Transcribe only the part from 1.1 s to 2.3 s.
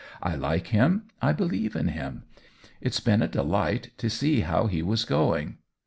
I believe in him—